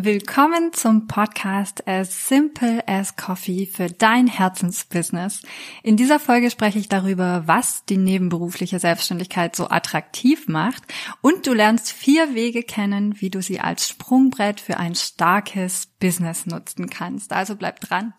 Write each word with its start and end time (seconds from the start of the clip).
Willkommen 0.00 0.72
zum 0.72 1.08
Podcast 1.08 1.88
As 1.88 2.28
Simple 2.28 2.86
as 2.86 3.16
Coffee 3.16 3.66
für 3.66 3.88
dein 3.88 4.28
Herzensbusiness. 4.28 5.42
In 5.82 5.96
dieser 5.96 6.20
Folge 6.20 6.52
spreche 6.52 6.78
ich 6.78 6.88
darüber, 6.88 7.42
was 7.46 7.84
die 7.84 7.96
nebenberufliche 7.96 8.78
Selbstständigkeit 8.78 9.56
so 9.56 9.68
attraktiv 9.70 10.46
macht 10.46 10.84
und 11.20 11.48
du 11.48 11.52
lernst 11.52 11.90
vier 11.90 12.36
Wege 12.36 12.62
kennen, 12.62 13.20
wie 13.20 13.28
du 13.28 13.42
sie 13.42 13.58
als 13.58 13.88
Sprungbrett 13.88 14.60
für 14.60 14.76
ein 14.76 14.94
starkes 14.94 15.88
Business 15.98 16.46
nutzen 16.46 16.88
kannst. 16.88 17.32
Also 17.32 17.56
bleib 17.56 17.80
dran. 17.80 18.14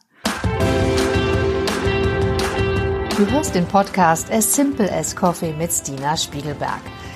Du 3.16 3.26
hörst 3.32 3.56
den 3.56 3.66
Podcast 3.66 4.30
As 4.30 4.54
Simple 4.54 4.92
as 4.92 5.16
Coffee 5.16 5.54
mit 5.54 5.72
Stina 5.72 6.18
Spiegelberg. 6.18 6.82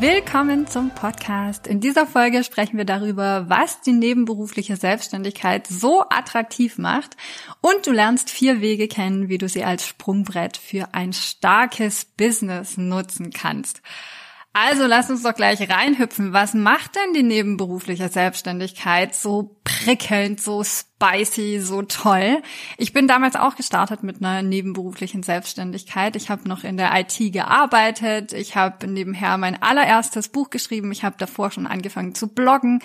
Willkommen 0.00 0.68
zum 0.68 0.90
Podcast. 0.90 1.66
In 1.66 1.80
dieser 1.80 2.06
Folge 2.06 2.44
sprechen 2.44 2.76
wir 2.76 2.84
darüber, 2.84 3.46
was 3.48 3.80
die 3.80 3.90
nebenberufliche 3.90 4.76
Selbstständigkeit 4.76 5.66
so 5.66 6.04
attraktiv 6.08 6.78
macht 6.78 7.16
und 7.62 7.84
du 7.84 7.90
lernst 7.90 8.30
vier 8.30 8.60
Wege 8.60 8.86
kennen, 8.86 9.28
wie 9.28 9.38
du 9.38 9.48
sie 9.48 9.64
als 9.64 9.84
Sprungbrett 9.84 10.56
für 10.56 10.94
ein 10.94 11.12
starkes 11.12 12.04
Business 12.04 12.76
nutzen 12.76 13.30
kannst. 13.32 13.82
Also 14.52 14.86
lass 14.86 15.10
uns 15.10 15.24
doch 15.24 15.34
gleich 15.34 15.68
reinhüpfen. 15.68 16.32
Was 16.32 16.54
macht 16.54 16.94
denn 16.94 17.12
die 17.14 17.24
nebenberufliche 17.24 18.08
Selbstständigkeit 18.08 19.16
so 19.16 19.57
prickelnd, 19.84 20.40
so 20.40 20.64
spicy, 20.64 21.60
so 21.60 21.82
toll? 21.82 22.42
Ich 22.76 22.92
bin 22.92 23.08
damals 23.08 23.36
auch 23.36 23.56
gestartet 23.56 24.02
mit 24.02 24.22
einer 24.22 24.42
nebenberuflichen 24.42 25.22
Selbstständigkeit. 25.22 26.16
Ich 26.16 26.30
habe 26.30 26.48
noch 26.48 26.64
in 26.64 26.76
der 26.76 26.90
IT 26.98 27.32
gearbeitet. 27.32 28.32
Ich 28.32 28.56
habe 28.56 28.86
nebenher 28.86 29.38
mein 29.38 29.62
allererstes 29.62 30.28
Buch 30.28 30.50
geschrieben. 30.50 30.92
Ich 30.92 31.04
habe 31.04 31.16
davor 31.18 31.50
schon 31.50 31.66
angefangen 31.66 32.14
zu 32.14 32.28
bloggen. 32.28 32.80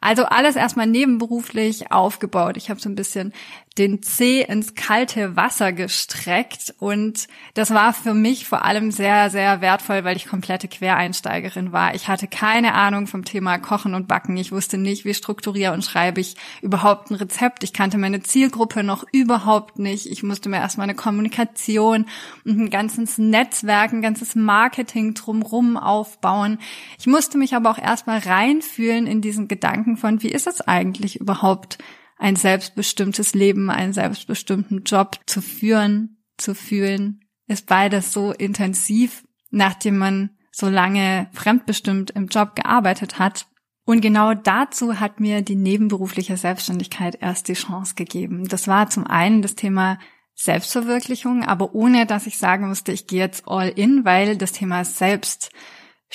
Also 0.00 0.26
alles 0.26 0.56
erstmal 0.56 0.86
nebenberuflich 0.86 1.90
aufgebaut. 1.90 2.58
Ich 2.58 2.68
habe 2.68 2.78
so 2.78 2.90
ein 2.90 2.94
bisschen 2.94 3.32
den 3.78 4.02
Zeh 4.02 4.42
ins 4.42 4.76
kalte 4.76 5.34
Wasser 5.34 5.72
gestreckt 5.72 6.74
und 6.78 7.26
das 7.54 7.74
war 7.74 7.92
für 7.92 8.14
mich 8.14 8.46
vor 8.46 8.64
allem 8.64 8.92
sehr, 8.92 9.30
sehr 9.30 9.60
wertvoll, 9.60 10.04
weil 10.04 10.16
ich 10.16 10.26
komplette 10.26 10.68
Quereinsteigerin 10.68 11.72
war. 11.72 11.94
Ich 11.96 12.06
hatte 12.06 12.28
keine 12.28 12.74
Ahnung 12.74 13.08
vom 13.08 13.24
Thema 13.24 13.58
Kochen 13.58 13.94
und 13.94 14.06
Backen. 14.06 14.36
Ich 14.36 14.52
wusste 14.52 14.78
nicht, 14.78 15.04
wie 15.04 15.12
strukturiere 15.12 15.72
und 15.72 15.84
schreibe 15.84 16.20
ich 16.20 16.36
überhaupt 16.62 17.10
ein 17.10 17.16
Rezept. 17.16 17.64
Ich 17.64 17.72
kannte 17.72 17.98
meine 17.98 18.22
Zielgruppe 18.22 18.84
noch 18.84 19.04
überhaupt 19.10 19.80
nicht. 19.80 20.06
Ich 20.06 20.22
musste 20.22 20.48
mir 20.48 20.58
erstmal 20.58 20.84
eine 20.84 20.94
Kommunikation 20.94 22.06
und 22.44 22.58
ein 22.60 22.70
ganzes 22.70 23.18
Netzwerk, 23.18 23.92
ein 23.92 24.02
ganzes 24.02 24.36
Marketing 24.36 25.14
drumrum 25.14 25.76
aufbauen. 25.76 26.58
Ich 27.00 27.08
musste 27.08 27.38
mich 27.38 27.56
aber 27.56 27.70
auch 27.70 27.78
erstmal 27.78 28.18
reinfühlen 28.18 29.08
in 29.08 29.20
diesen 29.20 29.48
Gedanken 29.48 29.96
von, 29.96 30.22
wie 30.22 30.30
ist 30.30 30.46
es 30.46 30.60
eigentlich 30.60 31.18
überhaupt, 31.18 31.78
ein 32.16 32.36
selbstbestimmtes 32.36 33.34
Leben, 33.34 33.70
einen 33.70 33.92
selbstbestimmten 33.92 34.84
Job 34.84 35.18
zu 35.26 35.42
führen, 35.42 36.22
zu 36.36 36.54
fühlen, 36.54 37.20
ist 37.46 37.66
beides 37.66 38.12
so 38.12 38.32
intensiv, 38.32 39.24
nachdem 39.50 39.98
man 39.98 40.30
so 40.50 40.68
lange 40.68 41.28
fremdbestimmt 41.32 42.10
im 42.12 42.28
Job 42.28 42.54
gearbeitet 42.54 43.18
hat. 43.18 43.46
Und 43.84 44.00
genau 44.00 44.32
dazu 44.34 44.98
hat 44.98 45.20
mir 45.20 45.42
die 45.42 45.56
nebenberufliche 45.56 46.36
Selbstständigkeit 46.36 47.18
erst 47.20 47.48
die 47.48 47.54
Chance 47.54 47.94
gegeben. 47.96 48.48
Das 48.48 48.66
war 48.66 48.88
zum 48.88 49.06
einen 49.06 49.42
das 49.42 49.56
Thema 49.56 49.98
Selbstverwirklichung, 50.34 51.44
aber 51.44 51.74
ohne 51.74 52.06
dass 52.06 52.26
ich 52.26 52.38
sagen 52.38 52.68
musste, 52.68 52.92
ich 52.92 53.06
gehe 53.06 53.20
jetzt 53.20 53.46
all 53.46 53.68
in, 53.68 54.04
weil 54.04 54.36
das 54.36 54.52
Thema 54.52 54.84
Selbst 54.84 55.50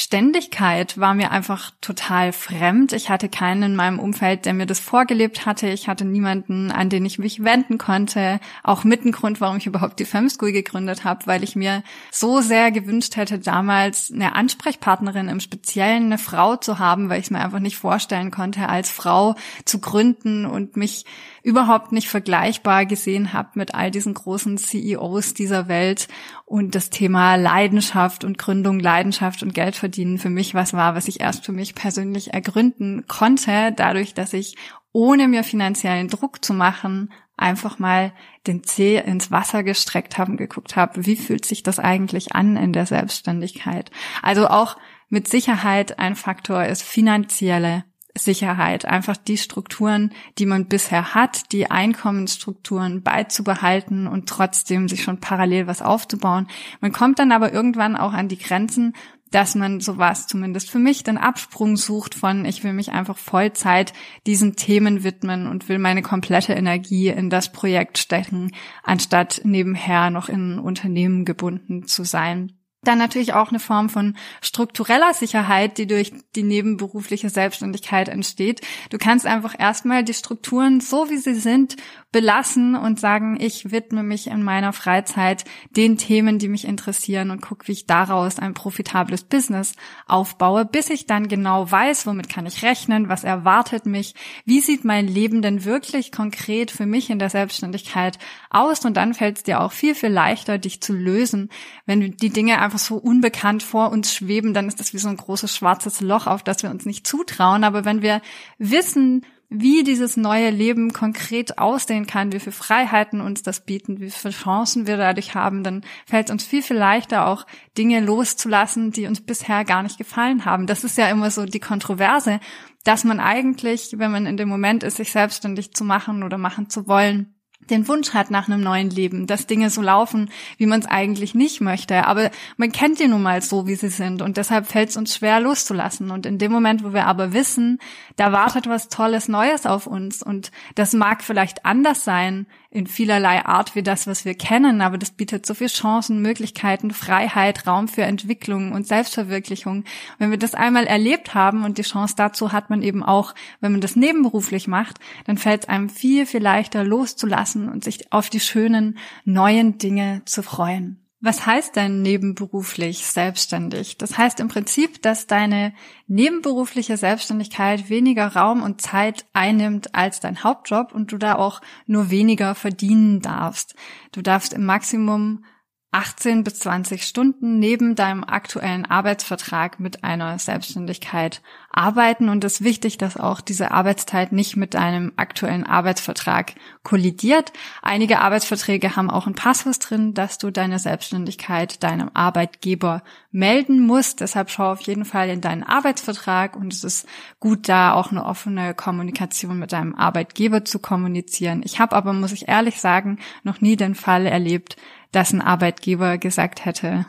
Ständigkeit 0.02 0.98
war 0.98 1.14
mir 1.14 1.30
einfach 1.30 1.72
total 1.82 2.32
fremd. 2.32 2.94
Ich 2.94 3.10
hatte 3.10 3.28
keinen 3.28 3.64
in 3.64 3.76
meinem 3.76 4.00
Umfeld, 4.00 4.46
der 4.46 4.54
mir 4.54 4.66
das 4.66 4.80
vorgelebt 4.80 5.46
hatte. 5.46 5.68
Ich 5.68 5.90
hatte 5.90 6.06
niemanden, 6.06 6.72
an 6.72 6.88
den 6.88 7.04
ich 7.04 7.20
mich 7.20 7.44
wenden 7.44 7.78
konnte. 7.78 8.40
Auch 8.64 8.86
mit 8.86 9.04
ein 9.04 9.12
Grund, 9.12 9.42
warum 9.42 9.58
ich 9.58 9.66
überhaupt 9.66 10.00
die 10.00 10.06
Femschool 10.06 10.54
gegründet 10.54 11.04
habe, 11.04 11.28
weil 11.28 11.44
ich 11.44 11.58
mir 11.58 11.84
so 12.12 12.40
sehr 12.40 12.72
gewünscht 12.72 13.18
hätte, 13.18 13.40
damals 13.40 14.10
eine 14.10 14.36
Ansprechpartnerin 14.36 15.28
im 15.28 15.42
Speziellen, 15.42 16.06
eine 16.06 16.18
Frau 16.18 16.56
zu 16.56 16.80
haben, 16.80 17.10
weil 17.10 17.20
ich 17.20 17.26
es 17.26 17.31
mir 17.31 17.44
einfach 17.44 17.60
nicht 17.60 17.76
vorstellen 17.76 18.31
konnte, 18.31 18.70
als 18.70 18.90
Frau 18.90 19.36
zu 19.66 19.81
gründen 19.81 20.46
und 20.46 20.78
mich 20.78 21.04
überhaupt 21.44 21.92
nicht 21.92 22.08
vergleichbar 22.08 22.86
gesehen 22.86 23.34
habe 23.34 23.50
mit 23.56 23.74
all 23.74 23.92
diesen 23.92 24.14
großen 24.14 24.58
CEOs 24.58 25.34
dieser 25.34 25.68
Welt 25.68 26.08
und 26.46 26.76
das 26.76 26.90
Thema 26.90 27.36
Leidenschaft 27.36 28.24
und 28.24 28.38
Gründung, 28.38 28.80
Leidenschaft 28.80 29.44
und 29.44 29.54
Geld 29.54 29.76
verdienen 29.76 29.88
für 29.91 30.29
mich 30.29 30.53
was 30.53 30.73
war, 30.73 30.95
was 30.95 31.07
ich 31.07 31.19
erst 31.19 31.45
für 31.45 31.51
mich 31.51 31.75
persönlich 31.75 32.33
ergründen 32.33 33.05
konnte, 33.07 33.73
dadurch, 33.75 34.13
dass 34.13 34.33
ich 34.33 34.55
ohne 34.91 35.27
mir 35.27 35.44
finanziellen 35.44 36.07
Druck 36.07 36.44
zu 36.44 36.53
machen, 36.53 37.11
einfach 37.38 37.79
mal 37.79 38.13
den 38.47 38.63
Zeh 38.63 38.97
ins 38.97 39.31
Wasser 39.31 39.63
gestreckt 39.63 40.17
habe 40.17 40.31
und 40.31 40.38
geguckt 40.38 40.75
habe, 40.75 41.05
wie 41.05 41.16
fühlt 41.16 41.45
sich 41.45 41.63
das 41.63 41.79
eigentlich 41.79 42.33
an 42.33 42.57
in 42.57 42.73
der 42.73 42.85
Selbstständigkeit. 42.85 43.91
Also 44.22 44.47
auch 44.47 44.77
mit 45.07 45.27
Sicherheit 45.27 46.00
ein 46.00 46.16
Faktor 46.16 46.66
ist 46.66 46.83
finanzielle 46.83 47.85
Sicherheit, 48.16 48.85
einfach 48.85 49.17
die 49.17 49.38
Strukturen, 49.38 50.11
die 50.38 50.45
man 50.45 50.67
bisher 50.67 51.13
hat, 51.13 51.51
die 51.51 51.71
Einkommensstrukturen 51.71 53.03
beizubehalten 53.03 54.07
und 54.07 54.27
trotzdem 54.27 54.89
sich 54.89 55.03
schon 55.03 55.19
parallel 55.19 55.67
was 55.67 55.81
aufzubauen. 55.81 56.47
Man 56.81 56.91
kommt 56.91 57.19
dann 57.19 57.31
aber 57.31 57.53
irgendwann 57.53 57.95
auch 57.95 58.13
an 58.13 58.27
die 58.27 58.38
Grenzen, 58.38 58.94
dass 59.31 59.56
man 59.56 59.79
sowas 59.79 60.28
zumindest 60.28 60.69
für 60.69 60.79
mich 60.79 61.03
den 61.03 61.17
Absprung 61.17 61.78
sucht 61.78 62.16
von, 62.16 62.45
ich 62.45 62.63
will 62.63 62.73
mich 62.73 62.91
einfach 62.91 63.17
Vollzeit 63.17 63.94
diesen 64.25 64.56
Themen 64.56 65.03
widmen 65.03 65.47
und 65.47 65.69
will 65.69 65.79
meine 65.79 66.01
komplette 66.01 66.53
Energie 66.53 67.09
in 67.09 67.29
das 67.29 67.51
Projekt 67.51 67.97
stecken, 67.97 68.51
anstatt 68.84 69.41
nebenher 69.44 70.09
noch 70.09 70.29
in 70.29 70.59
Unternehmen 70.59 71.25
gebunden 71.25 71.88
zu 71.88 72.03
sein. 72.03 72.59
Dann 72.84 72.97
natürlich 72.97 73.34
auch 73.34 73.50
eine 73.50 73.59
Form 73.59 73.90
von 73.90 74.16
struktureller 74.41 75.13
Sicherheit, 75.13 75.78
die 75.78 75.88
durch 75.88 76.13
die 76.35 76.44
nebenberufliche 76.44 77.29
Selbstständigkeit 77.29 78.07
entsteht. 78.07 78.62
Du 78.90 78.97
kannst 78.97 79.25
einfach 79.25 79.53
erstmal 79.57 80.03
die 80.03 80.13
Strukturen 80.13 80.79
so 80.79 81.09
wie 81.09 81.18
sie 81.18 81.35
sind 81.35 81.75
belassen 82.12 82.75
und 82.75 83.00
sagen, 83.00 83.38
ich 83.39 83.72
widme 83.72 84.01
mich 84.01 84.28
in 84.28 84.41
meiner 84.41 84.73
Freizeit 84.73 85.45
den 85.69 85.97
Themen, 85.97 86.39
die 86.39 86.47
mich 86.47 86.66
interessieren 86.66 87.29
und 87.29 87.41
gucke, 87.41 87.68
wie 87.68 87.73
ich 87.73 87.85
daraus 87.85 88.39
ein 88.39 88.56
profitables 88.56 89.23
Business 89.23 89.73
aufbaue, 90.07 90.66
bis 90.66 90.89
ich 90.89 91.06
dann 91.06 91.28
genau 91.28 91.69
weiß, 91.69 92.07
womit 92.07 92.28
kann 92.28 92.47
ich 92.47 92.63
rechnen, 92.63 93.09
was 93.09 93.23
erwartet 93.23 93.85
mich, 93.85 94.16
wie 94.44 94.59
sieht 94.59 94.85
mein 94.85 95.07
Leben 95.07 95.44
denn 95.44 95.66
wirklich 95.66 96.12
konkret 96.12 96.72
für 96.72 96.88
mich 96.88 97.12
in 97.12 97.19
der 97.19 97.29
Selbstständigkeit 97.29 98.18
aus 98.50 98.85
und 98.85 98.97
dann 98.97 99.13
fällt 99.13 99.38
es 99.38 99.44
dir 99.44 99.62
auch 99.62 99.72
viel, 99.72 99.94
viel 99.94 100.09
leichter, 100.09 100.57
dich 100.57 100.81
zu 100.81 100.94
lösen, 100.94 101.50
wenn 101.85 102.18
die 102.18 102.31
Dinge 102.31 102.57
einfach 102.69 102.78
so 102.78 102.97
unbekannt 102.97 103.63
vor 103.63 103.91
uns 103.91 104.13
schweben, 104.13 104.53
dann 104.53 104.68
ist 104.68 104.80
das 104.80 104.94
wie 104.94 105.00
so 105.00 105.10
ein 105.10 105.18
großes 105.18 105.56
schwarzes 105.56 106.01
Loch, 106.01 106.27
auf 106.27 106.44
das 106.44 106.62
wir 106.62 106.69
uns 106.69 106.86
nicht 106.86 107.07
zutrauen. 107.07 107.63
Aber 107.63 107.83
wenn 107.83 108.04
wir 108.04 108.21
wissen, 108.60 109.25
wie 109.50 109.83
dieses 109.83 110.18
neue 110.18 110.51
Leben 110.51 110.94
konkret 110.94 111.57
aussehen 111.57 112.06
kann, 112.06 112.31
wie 112.31 112.39
viele 112.39 112.51
Freiheiten 112.51 113.21
uns 113.21 113.42
das 113.42 113.66
bieten, 113.66 114.00
wie 114.00 114.12
viele 114.12 114.31
Chancen 114.31 114.86
wir 114.86 114.98
dadurch 114.98 115.33
haben, 115.33 115.63
dann 115.63 115.81
fällt 116.06 116.27
es 116.27 116.31
uns 116.31 116.44
viel, 116.44 116.62
viel 116.62 116.77
leichter, 116.77 117.25
auch 117.25 117.48
Dinge 117.75 118.01
loszulassen, 118.01 118.92
die 118.92 119.07
uns 119.07 119.21
bisher 119.21 119.66
gar 119.66 119.81
nicht 119.81 119.98
gefallen 119.98 120.45
haben. 120.45 120.68
Das 120.68 120.83
ist 120.83 121.00
ja 121.00 121.10
immer 121.10 121.31
so 121.31 121.45
die 121.45 121.60
Kontroverse, 121.60 122.39
dass 122.83 123.04
man 123.04 123.19
eigentlich, 123.19 123.95
wenn 123.98 124.12
man 124.12 124.27
in 124.27 124.38
dem 124.38 124.48
Moment 124.48 124.83
ist, 124.83 124.98
sich 124.98 125.12
selbstständig 125.12 125.74
zu 125.74 125.83
machen 125.83 126.21
oder 126.21 126.38
machen 126.38 126.69
zu 126.69 126.88
wollen, 126.88 127.33
den 127.69 127.88
Wunsch 127.88 128.13
hat 128.13 128.31
nach 128.31 128.48
einem 128.48 128.62
neuen 128.62 128.89
Leben, 128.89 129.27
dass 129.27 129.48
Dinge 129.48 129.69
so 129.69 129.81
laufen, 129.81 130.30
wie 130.57 130.66
man 130.66 130.80
es 130.81 130.88
eigentlich 130.88 131.36
nicht 131.36 131.62
möchte. 131.62 132.06
Aber 132.06 132.31
man 132.57 132.71
kennt 132.71 133.00
die 133.00 133.07
nun 133.07 133.21
mal 133.21 133.42
so, 133.42 133.68
wie 133.68 133.75
sie 133.75 133.89
sind. 133.89 134.21
Und 134.21 134.38
deshalb 134.38 134.68
fällt 134.68 134.89
es 134.89 134.98
uns 134.98 135.16
schwer 135.16 135.39
loszulassen. 135.39 136.12
Und 136.12 136.25
in 136.25 136.38
dem 136.38 136.51
Moment, 136.51 136.83
wo 136.83 136.94
wir 136.94 137.06
aber 137.06 137.33
wissen, 137.33 137.80
da 138.16 138.31
wartet 138.31 138.68
was 138.68 138.89
Tolles 138.89 139.27
Neues 139.27 139.66
auf 139.66 139.88
uns 139.88 140.21
und 140.24 140.51
das 140.75 140.94
mag 140.94 141.24
vielleicht 141.24 141.66
anders 141.66 142.04
sein 142.04 142.48
in 142.71 142.86
vielerlei 142.86 143.45
Art 143.45 143.74
wie 143.74 143.81
das, 143.81 144.06
was 144.06 144.25
wir 144.25 144.36
kennen, 144.36 144.81
aber 144.81 145.00
das 145.00 145.12
bietet 145.12 145.45
so 145.45 145.56
viele 145.56 145.71
Chancen, 145.71 146.21
Möglichkeiten, 146.21 146.92
Freiheit, 146.92 147.66
Raum 147.66 147.88
für 147.88 148.04
Entwicklung 148.04 148.74
und 148.74 148.86
Selbstverwirklichung. 148.86 149.86
Wenn 150.19 150.30
wir 150.30 150.38
das 150.38 150.54
einmal 150.54 150.86
erlebt 150.86 151.33
haben 151.33 151.63
und 151.63 151.80
die 151.80 151.83
Chance 151.83 152.13
dazu 152.16 152.51
hat 152.51 152.69
man 152.69 152.83
eben 152.83 153.04
auch, 153.04 153.33
wenn 153.60 153.71
man 153.71 153.81
das 153.81 153.95
nebenberuflich 153.95 154.68
macht, 154.68 155.00
dann 155.25 155.38
fällt 155.38 155.63
es 155.63 155.69
einem 155.69 155.89
viel, 155.89 156.27
viel 156.27 156.44
leichter 156.44 156.83
loszulassen 156.83 157.69
und 157.69 157.83
sich 157.83 158.13
auf 158.13 158.30
die 158.30 158.39
schönen 158.39 159.00
neuen 159.25 159.80
Dinge 159.80 160.21
zu 160.25 160.44
freuen. 160.44 161.08
Was 161.21 161.45
heißt 161.45 161.75
denn 161.75 162.01
nebenberuflich 162.01 163.06
selbstständig? 163.06 163.98
Das 163.98 164.18
heißt 164.18 164.39
im 164.39 164.48
Prinzip, 164.48 165.01
dass 165.01 165.27
deine 165.27 165.74
nebenberufliche 166.07 166.95
Selbstständigkeit 166.95 167.89
weniger 167.89 168.27
Raum 168.27 168.63
und 168.63 168.80
Zeit 168.80 169.25
einnimmt 169.33 169.94
als 169.95 170.21
dein 170.21 170.45
Hauptjob 170.45 170.94
und 170.94 171.12
du 171.12 171.18
da 171.18 171.36
auch 171.36 171.60
nur 171.88 172.10
weniger 172.10 172.56
verdienen 172.56 173.19
darfst. 173.19 173.75
Du 174.13 174.21
darfst 174.21 174.54
im 174.54 174.66
Maximum 174.66 175.44
18 175.91 176.44
bis 176.44 176.59
20 176.59 177.03
Stunden 177.03 177.57
neben 177.57 177.95
deinem 177.95 178.24
aktuellen 178.24 178.86
Arbeitsvertrag 178.86 179.80
mit 179.80 180.03
einer 180.03 180.38
Selbstständigkeit 180.38 181.41
arbeiten 181.71 182.30
und 182.30 182.44
es 182.44 182.56
ist 182.56 182.63
wichtig, 182.63 182.97
dass 182.97 183.18
auch 183.18 183.41
diese 183.41 183.71
Arbeitszeit 183.71 184.31
nicht 184.31 184.56
mit 184.56 184.75
deinem 184.75 185.13
aktuellen 185.15 185.65
Arbeitsvertrag 185.65 186.53
kollidiert. 186.83 187.53
Einige 187.81 188.19
Arbeitsverträge 188.19 188.95
haben 188.95 189.09
auch 189.09 189.25
ein 189.25 189.36
Passus 189.36 189.80
drin, 189.80 190.13
dass 190.13 190.38
du 190.38 190.51
deine 190.51 190.77
Selbstständigkeit 190.77 191.81
deinem 191.81 192.12
Arbeitgeber 192.13 193.03
melden 193.31 193.80
musst. 193.85 194.21
Deshalb 194.21 194.51
schau 194.51 194.71
auf 194.71 194.81
jeden 194.81 195.06
Fall 195.06 195.30
in 195.30 195.42
deinen 195.42 195.63
Arbeitsvertrag 195.63 196.56
und 196.56 196.74
es 196.74 196.83
ist 196.83 197.07
gut, 197.39 197.68
da 197.69 197.94
auch 197.94 198.12
eine 198.12 198.25
offene 198.25 198.75
Kommunikation 198.75 199.57
mit 199.57 199.71
deinem 199.71 199.95
Arbeitgeber 199.95 200.65
zu 200.65 200.80
kommunizieren. 200.80 201.62
Ich 201.63 201.80
habe 201.80 201.95
aber, 201.95 202.13
muss 202.13 202.31
ich 202.31 202.47
ehrlich 202.47 202.80
sagen, 202.80 203.19
noch 203.44 203.62
nie 203.62 203.75
den 203.75 203.95
Fall 203.95 204.25
erlebt, 204.25 204.75
dass 205.11 205.33
ein 205.33 205.41
Arbeitgeber 205.41 206.17
gesagt 206.17 206.65
hätte, 206.65 207.06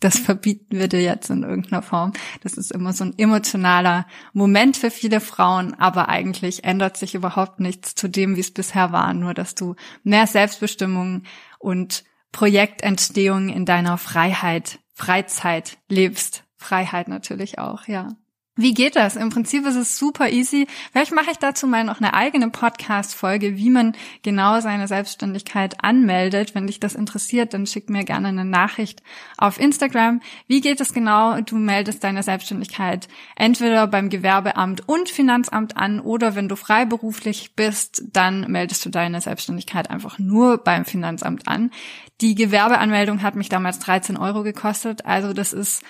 das 0.00 0.18
verbieten 0.18 0.78
wir 0.78 0.88
dir 0.88 1.00
jetzt 1.00 1.30
in 1.30 1.44
irgendeiner 1.44 1.80
Form. 1.80 2.12
Das 2.42 2.54
ist 2.54 2.72
immer 2.72 2.92
so 2.92 3.04
ein 3.04 3.14
emotionaler 3.18 4.06
Moment 4.34 4.76
für 4.76 4.90
viele 4.90 5.20
Frauen, 5.20 5.72
aber 5.74 6.10
eigentlich 6.10 6.64
ändert 6.64 6.98
sich 6.98 7.14
überhaupt 7.14 7.58
nichts 7.58 7.94
zu 7.94 8.08
dem, 8.08 8.36
wie 8.36 8.40
es 8.40 8.52
bisher 8.52 8.92
war, 8.92 9.14
nur 9.14 9.32
dass 9.32 9.54
du 9.54 9.76
mehr 10.02 10.26
Selbstbestimmung 10.26 11.22
und 11.58 12.04
Projektentstehung 12.32 13.48
in 13.48 13.64
deiner 13.64 13.96
Freiheit, 13.96 14.80
Freizeit 14.92 15.78
lebst. 15.88 16.44
Freiheit 16.56 17.08
natürlich 17.08 17.58
auch, 17.58 17.86
ja. 17.86 18.08
Wie 18.56 18.72
geht 18.72 18.94
das? 18.94 19.16
Im 19.16 19.30
Prinzip 19.30 19.66
ist 19.66 19.74
es 19.74 19.98
super 19.98 20.30
easy. 20.30 20.68
Vielleicht 20.92 21.10
mache 21.10 21.32
ich 21.32 21.38
dazu 21.38 21.66
mal 21.66 21.82
noch 21.82 21.98
eine 21.98 22.14
eigene 22.14 22.50
Podcast-Folge, 22.50 23.56
wie 23.56 23.68
man 23.68 23.96
genau 24.22 24.60
seine 24.60 24.86
Selbstständigkeit 24.86 25.82
anmeldet. 25.82 26.54
Wenn 26.54 26.68
dich 26.68 26.78
das 26.78 26.94
interessiert, 26.94 27.52
dann 27.52 27.66
schick 27.66 27.90
mir 27.90 28.04
gerne 28.04 28.28
eine 28.28 28.44
Nachricht 28.44 29.02
auf 29.38 29.58
Instagram. 29.58 30.20
Wie 30.46 30.60
geht 30.60 30.80
es 30.80 30.92
genau? 30.92 31.40
Du 31.40 31.56
meldest 31.56 32.04
deine 32.04 32.22
Selbstständigkeit 32.22 33.08
entweder 33.34 33.88
beim 33.88 34.08
Gewerbeamt 34.08 34.88
und 34.88 35.08
Finanzamt 35.08 35.76
an 35.76 35.98
oder 35.98 36.36
wenn 36.36 36.48
du 36.48 36.54
freiberuflich 36.54 37.56
bist, 37.56 38.04
dann 38.12 38.48
meldest 38.52 38.84
du 38.84 38.90
deine 38.90 39.20
Selbstständigkeit 39.20 39.90
einfach 39.90 40.20
nur 40.20 40.58
beim 40.58 40.84
Finanzamt 40.84 41.48
an. 41.48 41.72
Die 42.20 42.36
Gewerbeanmeldung 42.36 43.22
hat 43.22 43.34
mich 43.34 43.48
damals 43.48 43.80
13 43.80 44.16
Euro 44.16 44.44
gekostet. 44.44 45.04
Also 45.06 45.32
das 45.32 45.52
ist 45.52 45.82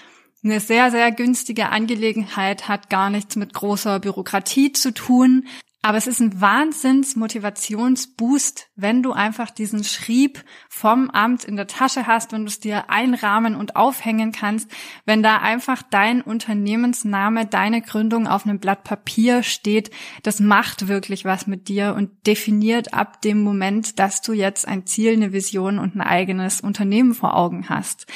eine 0.44 0.60
sehr, 0.60 0.90
sehr 0.90 1.10
günstige 1.10 1.70
Angelegenheit, 1.70 2.68
hat 2.68 2.90
gar 2.90 3.08
nichts 3.10 3.36
mit 3.36 3.54
großer 3.54 4.00
Bürokratie 4.00 4.72
zu 4.72 4.92
tun. 4.92 5.46
Aber 5.86 5.98
es 5.98 6.06
ist 6.06 6.20
ein 6.20 6.40
Wahnsinns-Motivationsboost, 6.40 8.70
wenn 8.74 9.02
du 9.02 9.12
einfach 9.12 9.50
diesen 9.50 9.84
Schrieb 9.84 10.42
vom 10.70 11.10
Amt 11.10 11.44
in 11.44 11.56
der 11.56 11.66
Tasche 11.66 12.06
hast, 12.06 12.32
wenn 12.32 12.46
du 12.46 12.48
es 12.48 12.58
dir 12.58 12.88
einrahmen 12.88 13.54
und 13.54 13.76
aufhängen 13.76 14.32
kannst, 14.32 14.70
wenn 15.04 15.22
da 15.22 15.40
einfach 15.40 15.82
dein 15.82 16.22
Unternehmensname, 16.22 17.44
deine 17.44 17.82
Gründung 17.82 18.26
auf 18.26 18.46
einem 18.46 18.60
Blatt 18.60 18.82
Papier 18.82 19.42
steht, 19.42 19.90
das 20.22 20.40
macht 20.40 20.88
wirklich 20.88 21.26
was 21.26 21.46
mit 21.46 21.68
dir 21.68 21.94
und 21.94 22.26
definiert 22.26 22.94
ab 22.94 23.20
dem 23.20 23.42
Moment, 23.42 23.98
dass 23.98 24.22
du 24.22 24.32
jetzt 24.32 24.66
ein 24.66 24.86
Ziel, 24.86 25.12
eine 25.12 25.34
Vision 25.34 25.78
und 25.78 25.96
ein 25.96 26.00
eigenes 26.00 26.62
Unternehmen 26.62 27.12
vor 27.12 27.36
Augen 27.36 27.68
hast. 27.68 28.06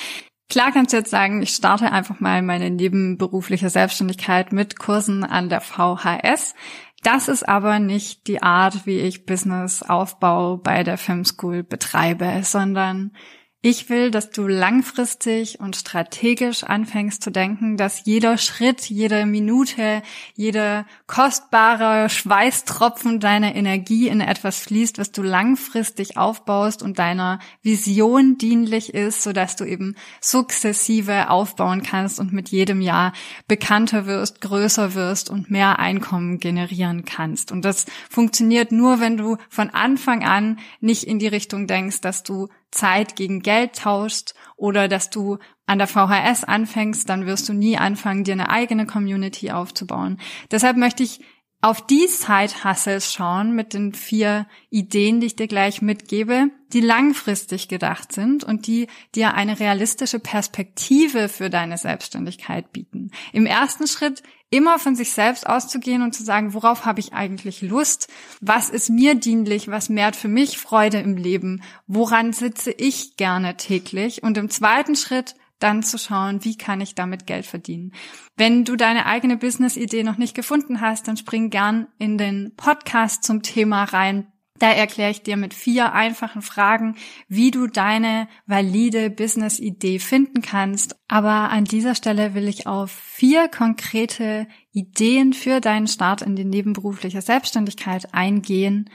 Klar 0.51 0.73
kannst 0.73 0.93
du 0.93 0.97
jetzt 0.97 1.11
sagen, 1.11 1.43
ich 1.43 1.51
starte 1.51 1.93
einfach 1.93 2.21
mal 2.21 2.41
meine 2.41 2.71
nebenberufliche 2.71 3.69
Selbstständigkeit 3.69 4.51
mit 4.51 4.79
Kursen 4.79 5.23
an 5.23 5.51
der 5.51 5.61
VHS. 5.61 6.55
Das 7.03 7.29
ist 7.29 7.47
aber 7.47 7.79
nicht 7.79 8.27
die 8.27 8.43
Art, 8.43 8.87
wie 8.87 8.99
ich 8.99 9.27
Businessaufbau 9.27 10.57
bei 10.57 10.85
der 10.85 10.97
Film 10.97 11.25
School 11.25 11.63
betreibe, 11.63 12.41
sondern 12.43 13.13
ich 13.61 13.91
will, 13.91 14.13
dass 14.13 14.31
du 14.31 14.47
langfristig 14.47 15.59
und 15.59 15.75
strategisch 15.75 16.63
anfängst 16.63 17.25
zu 17.25 17.33
denken, 17.33 17.77
dass 17.77 18.05
jeder 18.05 18.39
Schritt, 18.39 18.83
jede 18.83 19.27
Minute, 19.27 20.03
jede 20.37 20.87
kostbare 21.09 22.09
Schweißtropfen 22.09 23.19
deiner 23.19 23.57
Energie 23.57 24.07
in 24.07 24.21
etwas 24.21 24.61
fließt, 24.61 24.99
was 24.99 25.11
du 25.11 25.25
langfristig 25.25 26.17
aufbaust 26.17 26.85
und 26.85 27.01
deiner 27.01 27.41
Vision 27.61 28.39
dienlich 28.39 28.95
ist, 28.95 29.25
sodass 29.25 29.57
du 29.57 29.65
eben 29.65 29.97
sukzessive 30.21 31.29
aufbauen 31.29 31.83
kannst 31.83 32.21
und 32.21 32.33
mit 32.33 32.51
jedem 32.51 32.81
Jahr 32.81 33.13
bekannter 33.49 34.07
wirst, 34.07 34.41
größer 34.41 34.95
wirst 34.95 35.31
und 35.31 35.51
mehr 35.51 35.81
Einkommen 35.81 36.39
generieren 36.39 37.05
kannst. 37.05 37.51
Und 37.51 37.65
das 37.65 37.87
funktioniert 38.09 38.71
nur, 38.71 39.01
wenn 39.01 39.17
du 39.17 39.37
von 39.49 39.71
Anfang 39.71 40.23
an 40.23 40.61
nicht 40.81 41.03
in 41.03 41.19
die 41.19 41.27
Richtung 41.27 41.67
denkst, 41.67 42.01
dass 42.03 42.23
du 42.23 42.47
Zeit 42.71 43.17
gegen 43.17 43.41
Geld 43.41 43.77
tauschst 43.77 44.35
oder 44.57 44.89
dass 44.89 45.11
du 45.11 45.39
an 45.67 45.79
der 45.79 45.87
VHS 45.87 46.45
anfängst, 46.45 47.09
dann 47.09 47.27
wirst 47.27 47.49
du 47.49 47.53
nie 47.53 47.77
anfangen, 47.77 48.25
dir 48.25 48.33
eine 48.33 48.51
eigene 48.51 48.87
Community 48.87 49.51
aufzubauen. 49.51 50.19
Deshalb 50.51 50.77
möchte 50.77 51.03
ich 51.03 51.21
auf 51.61 51.85
die 51.85 52.07
Side-Hustles 52.07 53.13
schauen 53.13 53.53
mit 53.53 53.75
den 53.75 53.93
vier 53.93 54.47
Ideen, 54.71 55.21
die 55.21 55.27
ich 55.27 55.37
dir 55.37 55.49
gleich 55.49 55.83
mitgebe, 55.83 56.51
die 56.73 56.81
langfristig 56.81 57.67
gedacht 57.67 58.13
sind 58.13 58.45
und 58.45 58.69
die 58.69 58.87
dir 59.17 59.35
eine 59.35 59.59
realistische 59.59 60.21
Perspektive 60.21 61.29
für 61.29 61.51
deine 61.51 61.77
Selbstständigkeit 61.77 62.73
bieten. 62.73 63.11
Im 63.33 63.45
ersten 63.45 63.89
Schritt 63.89 64.23
immer 64.51 64.79
von 64.79 64.95
sich 64.95 65.11
selbst 65.11 65.49
auszugehen 65.49 66.03
und 66.03 66.15
zu 66.15 66.23
sagen, 66.23 66.55
worauf 66.55 66.85
habe 66.85 67.01
ich 67.01 67.13
eigentlich 67.13 67.61
Lust? 67.61 68.09
Was 68.41 68.71
ist 68.71 68.89
mir 68.89 69.17
dienlich? 69.17 69.67
Was 69.67 69.89
mehrt 69.89 70.15
für 70.15 70.29
mich 70.29 70.59
Freude 70.59 70.99
im 70.99 71.17
Leben? 71.17 71.63
Woran 71.89 72.33
sitze 72.33 72.71
ich 72.71 73.17
gerne 73.17 73.57
täglich? 73.57 74.23
Und 74.23 74.39
im 74.39 74.49
zweiten 74.49 74.95
Schritt 74.95 75.35
dann 75.59 75.83
zu 75.83 75.99
schauen, 75.99 76.45
wie 76.45 76.57
kann 76.57 76.81
ich 76.81 76.95
damit 76.95 77.27
Geld 77.27 77.47
verdienen. 77.47 77.93
Wenn 78.37 78.65
du 78.65 78.77
deine 78.77 79.07
eigene 79.07 79.37
Business-Idee 79.37 80.03
noch 80.03 80.19
nicht 80.19 80.35
gefunden 80.35 80.81
hast, 80.81 81.09
dann 81.09 81.17
spring 81.17 81.51
gern 81.51 81.89
in 81.99 82.19
den 82.19 82.55
Podcast 82.57 83.25
zum 83.25 83.43
Thema 83.43 83.85
rein. 83.85 84.33
Da 84.59 84.73
erkläre 84.73 85.11
ich 85.11 85.23
dir 85.23 85.37
mit 85.37 85.55
vier 85.55 85.93
einfachen 85.93 86.43
Fragen, 86.43 86.97
wie 87.29 87.51
du 87.51 87.69
deine 87.69 88.29
valide 88.47 89.09
Business-Idee 89.09 90.01
finden 90.01 90.43
kannst. 90.43 90.97
Aber 91.07 91.51
an 91.51 91.65
dieser 91.65 91.95
Stelle 91.95 92.35
will 92.35 92.49
ich 92.49 92.67
auf 92.67 92.91
vier 92.91 93.49
konkrete 93.49 94.49
Ideen 94.73 95.33
für 95.33 95.61
deinen 95.61 95.87
Start 95.87 96.23
in 96.23 96.35
die 96.35 96.45
nebenberufliche 96.45 97.23
Selbstständigkeit 97.23 98.13
eingehen. 98.15 98.91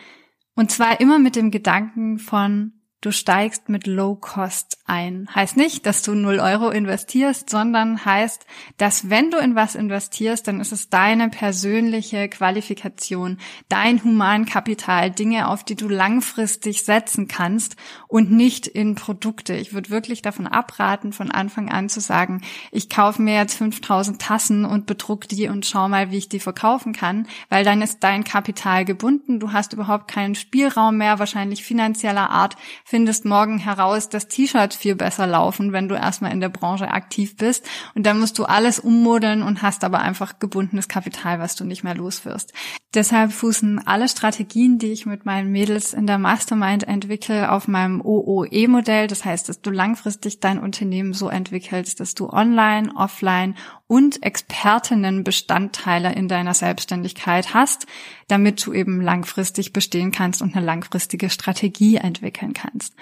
Und 0.56 0.70
zwar 0.70 1.00
immer 1.00 1.18
mit 1.18 1.36
dem 1.36 1.50
Gedanken 1.50 2.20
von 2.20 2.74
du 3.04 3.12
steigst 3.12 3.68
mit 3.68 3.86
Low 3.86 4.16
Cost 4.16 4.78
ein. 4.86 5.28
Heißt 5.36 5.58
nicht, 5.58 5.86
dass 5.86 6.04
du 6.04 6.16
0 6.16 6.40
Euro 6.40 6.70
investierst, 6.70 7.50
sondern 7.50 8.04
heißt, 8.06 8.46
dass 8.78 9.10
wenn 9.10 9.30
du 9.30 9.40
in 9.40 9.56
was 9.56 9.76
investierst, 9.76 10.48
dann 10.48 10.62
ist 10.62 10.72
es 10.72 10.90
deine 10.90 11.30
persönliche 11.30 12.30
Qualifikation, 12.30 13.40
dein 13.68 14.02
Humankapital, 14.04 15.12
Dinge, 15.12 15.50
auf 15.50 15.66
die 15.66 15.76
du 15.76 15.90
langfristig 15.90 16.86
setzen 16.86 17.28
kannst 17.28 17.76
und 18.08 18.32
nicht 18.32 18.68
in 18.68 18.96
Produkte. 18.96 19.54
Ich 19.54 19.74
würde 19.74 19.90
wirklich 19.90 20.22
davon 20.22 20.48
abraten, 20.48 21.12
von 21.12 21.30
Anfang 21.30 21.70
an 21.70 21.90
zu 21.90 22.00
sagen, 22.00 22.42
ich 22.72 22.90
kaufe 22.90 23.22
mir 23.22 23.36
jetzt 23.36 23.58
5000 23.58 24.22
Tassen 24.22 24.64
und 24.64 24.86
bedruck 24.86 25.28
die 25.28 25.50
und 25.50 25.66
schau 25.66 25.90
mal, 25.90 26.12
wie 26.12 26.18
ich 26.18 26.30
die 26.30 26.40
verkaufen 26.40 26.94
kann, 26.94 27.28
weil 27.50 27.66
dann 27.66 27.82
ist 27.82 28.02
dein 28.02 28.24
Kapital 28.24 28.86
gebunden. 28.86 29.42
Du 29.42 29.52
hast 29.52 29.74
überhaupt 29.74 30.08
keinen 30.10 30.36
Spielraum 30.36 30.98
mehr, 30.98 31.20
wahrscheinlich 31.20 31.66
finanzieller 31.66 32.30
Art 32.30 32.56
findest 32.94 33.26
morgen 33.26 33.58
heraus, 33.58 34.08
dass 34.08 34.28
T-Shirts 34.28 34.76
viel 34.76 34.94
besser 34.94 35.26
laufen, 35.26 35.72
wenn 35.72 35.88
du 35.88 35.96
erstmal 35.96 36.32
in 36.32 36.40
der 36.40 36.50
Branche 36.50 36.92
aktiv 36.92 37.36
bist. 37.38 37.66
Und 37.96 38.06
dann 38.06 38.20
musst 38.20 38.38
du 38.38 38.44
alles 38.44 38.78
ummodeln 38.78 39.42
und 39.42 39.64
hast 39.64 39.84
aber 39.84 39.98
einfach 40.02 40.38
gebundenes 40.38 40.88
Kapital, 40.88 41.40
was 41.40 41.56
du 41.56 41.66
nicht 41.66 41.84
mehr 41.84 41.96
los. 41.96 42.22
Deshalb 42.94 43.32
fußen 43.32 43.88
alle 43.88 44.08
Strategien, 44.08 44.78
die 44.78 44.92
ich 44.92 45.08
mit 45.08 45.26
meinen 45.26 45.52
Mädels 45.52 45.96
in 45.96 46.06
der 46.06 46.20
Mastermind 46.20 46.88
entwickle, 46.88 47.52
auf 47.52 47.68
meinem 47.68 48.00
OOE-Modell. 48.00 49.08
Das 49.08 49.26
heißt, 49.26 49.50
dass 49.50 49.62
du 49.62 49.72
langfristig 49.72 50.40
dein 50.40 50.60
Unternehmen 50.60 51.14
so 51.14 51.30
entwickelst, 51.30 52.00
dass 52.00 52.14
du 52.14 52.30
online, 52.30 52.92
offline 52.96 53.56
und 53.94 54.24
Expertinnenbestandteile 54.24 56.16
in 56.16 56.28
deiner 56.28 56.56
Selbstständigkeit 56.56 57.54
hast, 57.54 57.86
damit 58.28 58.66
du 58.66 58.74
eben 58.74 59.02
langfristig 59.02 59.72
bestehen 59.72 60.12
kannst 60.12 60.42
und 60.42 60.56
eine 60.56 60.66
langfristige 60.66 61.30
Strategie 61.30 61.98
entwickeln 61.98 62.54
kannst. 62.54 62.96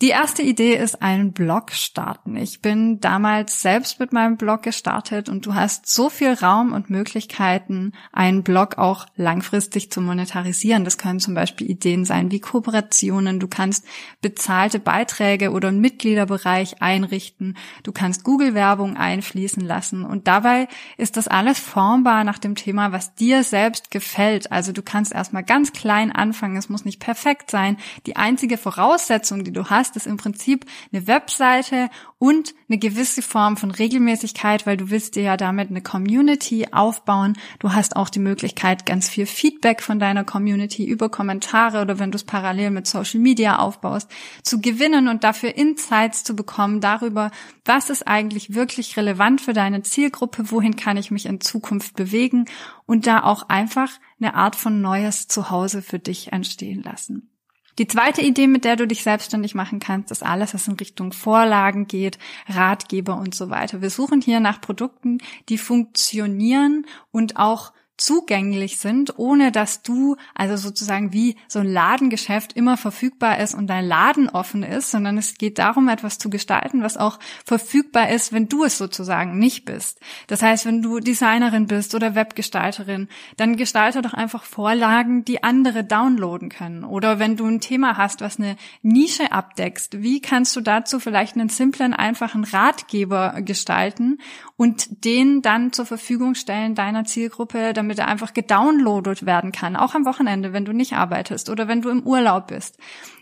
Die 0.00 0.10
erste 0.10 0.42
Idee 0.42 0.76
ist 0.76 1.02
einen 1.02 1.32
Blog 1.32 1.72
starten. 1.72 2.36
Ich 2.36 2.62
bin 2.62 3.00
damals 3.00 3.62
selbst 3.62 3.98
mit 3.98 4.12
meinem 4.12 4.36
Blog 4.36 4.62
gestartet 4.62 5.28
und 5.28 5.44
du 5.44 5.56
hast 5.56 5.88
so 5.88 6.08
viel 6.08 6.34
Raum 6.34 6.72
und 6.72 6.88
Möglichkeiten, 6.88 7.90
einen 8.12 8.44
Blog 8.44 8.78
auch 8.78 9.06
langfristig 9.16 9.90
zu 9.90 10.00
monetarisieren. 10.00 10.84
Das 10.84 10.98
können 10.98 11.18
zum 11.18 11.34
Beispiel 11.34 11.68
Ideen 11.68 12.04
sein 12.04 12.30
wie 12.30 12.38
Kooperationen. 12.38 13.40
Du 13.40 13.48
kannst 13.48 13.84
bezahlte 14.20 14.78
Beiträge 14.78 15.50
oder 15.50 15.66
einen 15.66 15.80
Mitgliederbereich 15.80 16.80
einrichten. 16.80 17.56
Du 17.82 17.90
kannst 17.90 18.22
Google-Werbung 18.22 18.96
einfließen 18.96 19.64
lassen. 19.64 20.04
Und 20.04 20.28
dabei 20.28 20.68
ist 20.96 21.16
das 21.16 21.26
alles 21.26 21.58
formbar 21.58 22.22
nach 22.22 22.38
dem 22.38 22.54
Thema, 22.54 22.92
was 22.92 23.16
dir 23.16 23.42
selbst 23.42 23.90
gefällt. 23.90 24.52
Also 24.52 24.70
du 24.70 24.82
kannst 24.82 25.12
erstmal 25.12 25.42
ganz 25.42 25.72
klein 25.72 26.12
anfangen. 26.12 26.56
Es 26.56 26.68
muss 26.68 26.84
nicht 26.84 27.00
perfekt 27.00 27.50
sein. 27.50 27.78
Die 28.06 28.14
einzige 28.14 28.58
Voraussetzung, 28.58 29.42
die 29.42 29.52
du 29.52 29.64
hast, 29.70 29.87
hast, 29.88 29.96
ist 29.96 30.06
im 30.06 30.16
Prinzip 30.16 30.66
eine 30.92 31.06
Webseite 31.06 31.88
und 32.18 32.54
eine 32.68 32.78
gewisse 32.78 33.22
Form 33.22 33.56
von 33.56 33.70
Regelmäßigkeit, 33.70 34.66
weil 34.66 34.76
du 34.76 34.90
willst 34.90 35.16
dir 35.16 35.22
ja 35.22 35.36
damit 35.36 35.70
eine 35.70 35.82
Community 35.82 36.66
aufbauen. 36.72 37.36
Du 37.58 37.72
hast 37.72 37.96
auch 37.96 38.08
die 38.08 38.18
Möglichkeit, 38.18 38.86
ganz 38.86 39.08
viel 39.08 39.26
Feedback 39.26 39.82
von 39.82 39.98
deiner 39.98 40.24
Community 40.24 40.84
über 40.84 41.08
Kommentare 41.08 41.80
oder 41.80 41.98
wenn 41.98 42.10
du 42.10 42.16
es 42.16 42.24
parallel 42.24 42.70
mit 42.70 42.86
Social 42.86 43.20
Media 43.20 43.58
aufbaust, 43.58 44.10
zu 44.42 44.60
gewinnen 44.60 45.08
und 45.08 45.24
dafür 45.24 45.56
Insights 45.56 46.24
zu 46.24 46.36
bekommen 46.36 46.80
darüber, 46.80 47.30
was 47.64 47.90
ist 47.90 48.06
eigentlich 48.06 48.54
wirklich 48.54 48.96
relevant 48.96 49.40
für 49.40 49.52
deine 49.52 49.82
Zielgruppe, 49.82 50.50
wohin 50.50 50.76
kann 50.76 50.96
ich 50.96 51.10
mich 51.10 51.26
in 51.26 51.40
Zukunft 51.40 51.96
bewegen 51.96 52.46
und 52.86 53.06
da 53.06 53.22
auch 53.22 53.48
einfach 53.48 53.90
eine 54.20 54.34
Art 54.34 54.56
von 54.56 54.80
neues 54.80 55.28
Zuhause 55.28 55.82
für 55.82 55.98
dich 55.98 56.32
entstehen 56.32 56.82
lassen. 56.82 57.30
Die 57.78 57.86
zweite 57.86 58.22
Idee, 58.22 58.48
mit 58.48 58.64
der 58.64 58.76
du 58.76 58.86
dich 58.86 59.04
selbstständig 59.04 59.54
machen 59.54 59.78
kannst, 59.78 60.10
ist 60.10 60.24
alles, 60.24 60.52
was 60.52 60.66
in 60.66 60.74
Richtung 60.74 61.12
Vorlagen 61.12 61.86
geht, 61.86 62.18
Ratgeber 62.48 63.16
und 63.16 63.34
so 63.34 63.50
weiter. 63.50 63.80
Wir 63.80 63.90
suchen 63.90 64.20
hier 64.20 64.40
nach 64.40 64.60
Produkten, 64.60 65.18
die 65.48 65.58
funktionieren 65.58 66.86
und 67.12 67.36
auch 67.36 67.72
zugänglich 67.98 68.78
sind, 68.78 69.18
ohne 69.18 69.52
dass 69.52 69.82
du, 69.82 70.16
also 70.34 70.56
sozusagen 70.56 71.12
wie 71.12 71.36
so 71.48 71.58
ein 71.58 71.66
Ladengeschäft 71.66 72.54
immer 72.54 72.76
verfügbar 72.76 73.38
ist 73.40 73.54
und 73.54 73.66
dein 73.66 73.84
Laden 73.84 74.28
offen 74.30 74.62
ist, 74.62 74.90
sondern 74.90 75.18
es 75.18 75.34
geht 75.34 75.58
darum, 75.58 75.88
etwas 75.88 76.16
zu 76.16 76.30
gestalten, 76.30 76.82
was 76.82 76.96
auch 76.96 77.18
verfügbar 77.44 78.08
ist, 78.10 78.32
wenn 78.32 78.48
du 78.48 78.64
es 78.64 78.78
sozusagen 78.78 79.38
nicht 79.38 79.64
bist. 79.64 79.98
Das 80.28 80.42
heißt, 80.42 80.64
wenn 80.64 80.80
du 80.80 81.00
Designerin 81.00 81.66
bist 81.66 81.94
oder 81.94 82.14
Webgestalterin, 82.14 83.08
dann 83.36 83.56
gestalte 83.56 84.00
doch 84.00 84.14
einfach 84.14 84.44
Vorlagen, 84.44 85.24
die 85.24 85.42
andere 85.42 85.82
downloaden 85.82 86.50
können. 86.50 86.84
Oder 86.84 87.18
wenn 87.18 87.36
du 87.36 87.46
ein 87.46 87.60
Thema 87.60 87.96
hast, 87.96 88.20
was 88.20 88.38
eine 88.38 88.56
Nische 88.82 89.32
abdeckst, 89.32 90.02
wie 90.02 90.20
kannst 90.20 90.54
du 90.54 90.60
dazu 90.60 91.00
vielleicht 91.00 91.34
einen 91.34 91.48
simplen, 91.48 91.94
einfachen 91.94 92.44
Ratgeber 92.44 93.42
gestalten 93.42 94.18
und 94.56 95.04
den 95.04 95.42
dann 95.42 95.72
zur 95.72 95.86
Verfügung 95.86 96.36
stellen 96.36 96.76
deiner 96.76 97.04
Zielgruppe, 97.04 97.72
damit 97.72 97.87
er 97.96 98.08
einfach 98.08 98.34
gedownloadet 98.34 99.24
werden 99.24 99.52
kann, 99.52 99.76
auch 99.76 99.94
am 99.94 100.04
Wochenende, 100.04 100.52
wenn 100.52 100.64
du 100.64 100.72
nicht 100.72 100.92
arbeitest 100.92 101.48
oder 101.48 101.68
wenn 101.68 101.80
du 101.80 101.88
im 101.88 102.02
Urlaub 102.02 102.48
bist. 102.48 102.78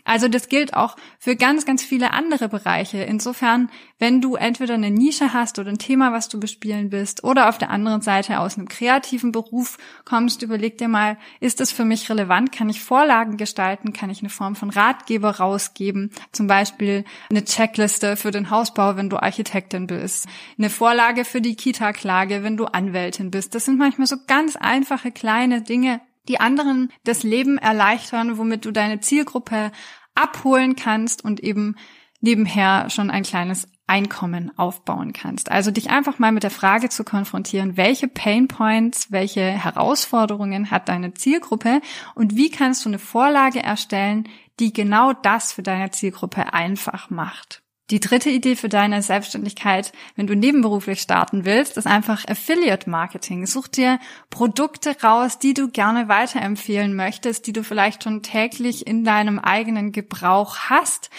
Also 0.07 0.29
das 0.29 0.47
gilt 0.47 0.73
auch 0.73 0.95
für 1.19 1.35
ganz, 1.35 1.65
ganz 1.65 1.83
viele 1.83 2.13
andere 2.13 2.47
Bereiche. 2.47 2.99
Insofern, 2.99 3.69
wenn 3.99 4.21
du 4.21 4.35
entweder 4.35 4.75
eine 4.75 4.89
Nische 4.89 5.33
hast 5.33 5.59
oder 5.59 5.69
ein 5.69 5.79
Thema, 5.79 6.13
was 6.13 6.29
du 6.29 6.39
bespielen 6.39 6.89
bist, 6.89 7.25
oder 7.25 7.49
auf 7.49 7.57
der 7.57 7.69
anderen 7.69 8.01
Seite 8.01 8.39
aus 8.39 8.57
einem 8.57 8.69
kreativen 8.69 9.33
Beruf 9.33 9.77
kommst, 10.05 10.43
überleg 10.43 10.77
dir 10.77 10.87
mal, 10.87 11.17
ist 11.41 11.59
das 11.59 11.73
für 11.73 11.83
mich 11.83 12.09
relevant? 12.09 12.53
Kann 12.53 12.69
ich 12.69 12.81
Vorlagen 12.81 13.35
gestalten? 13.35 13.91
Kann 13.91 14.09
ich 14.09 14.21
eine 14.21 14.29
Form 14.29 14.55
von 14.55 14.69
Ratgeber 14.69 15.31
rausgeben? 15.31 16.11
Zum 16.31 16.47
Beispiel 16.47 17.03
eine 17.29 17.43
Checkliste 17.43 18.15
für 18.15 18.31
den 18.31 18.49
Hausbau, 18.49 18.95
wenn 18.95 19.09
du 19.09 19.17
Architektin 19.17 19.87
bist. 19.87 20.25
Eine 20.57 20.69
Vorlage 20.69 21.25
für 21.25 21.41
die 21.41 21.57
Kita-Klage, 21.57 22.43
wenn 22.43 22.55
du 22.55 22.63
Anwältin 22.63 23.29
bist. 23.29 23.55
Das 23.55 23.65
sind 23.65 23.77
manchmal 23.77 24.07
so 24.07 24.15
ganz 24.25 24.55
einfache 24.55 25.11
kleine 25.11 25.61
Dinge, 25.61 25.99
die 26.27 26.39
anderen 26.39 26.91
das 27.03 27.23
Leben 27.23 27.57
erleichtern, 27.57 28.37
womit 28.37 28.65
du 28.65 28.71
deine 28.71 28.99
Zielgruppe 28.99 29.71
abholen 30.15 30.75
kannst 30.75 31.23
und 31.23 31.39
eben 31.39 31.75
nebenher 32.19 32.89
schon 32.89 33.11
ein 33.11 33.23
kleines 33.23 33.67
Einkommen 33.85 34.51
aufbauen 34.57 35.13
kannst. 35.13 35.49
Also 35.49 35.71
dich 35.71 35.89
einfach 35.89 36.19
mal 36.19 36.33
mit 36.33 36.43
der 36.43 36.51
Frage 36.51 36.89
zu 36.89 37.05
konfrontieren, 37.05 37.77
welche 37.77 38.09
Pain 38.09 38.49
Points, 38.49 39.11
welche 39.11 39.41
Herausforderungen 39.41 40.71
hat 40.71 40.89
deine 40.89 41.13
Zielgruppe 41.13 41.81
und 42.13 42.35
wie 42.35 42.49
kannst 42.49 42.83
du 42.83 42.89
eine 42.89 42.99
Vorlage 42.99 43.63
erstellen, 43.63 44.27
die 44.59 44.73
genau 44.73 45.13
das 45.13 45.53
für 45.53 45.63
deine 45.63 45.91
Zielgruppe 45.91 46.53
einfach 46.53 47.09
macht. 47.09 47.61
Die 47.89 48.01
dritte 48.01 48.29
Idee 48.29 48.57
für 48.57 48.67
deine 48.67 49.01
Selbstständigkeit, 49.01 49.93
wenn 50.17 50.27
du 50.27 50.35
nebenberuflich 50.35 50.99
starten 50.99 51.45
willst, 51.45 51.77
ist 51.77 51.87
einfach 51.87 52.25
Affiliate 52.27 52.89
Marketing. 52.89 53.45
Such 53.45 53.69
dir 53.69 53.99
Produkte 54.29 54.95
raus, 55.01 55.39
die 55.39 55.53
du 55.53 55.69
gerne 55.69 56.09
weiterempfehlen 56.09 56.95
möchtest, 56.95 57.47
die 57.47 57.53
du 57.53 57.63
vielleicht 57.63 58.03
schon 58.03 58.23
täglich 58.23 58.85
in 58.85 59.05
deinem 59.05 59.39
eigenen 59.39 59.93
Gebrauch 59.93 60.57
hast 60.69 61.09